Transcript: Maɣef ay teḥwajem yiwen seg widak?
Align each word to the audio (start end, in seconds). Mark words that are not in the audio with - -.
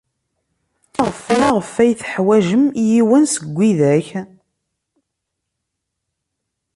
Maɣef 1.43 1.73
ay 1.83 1.91
teḥwajem 1.99 2.63
yiwen 2.89 3.23
seg 3.33 3.45
widak? 3.55 4.07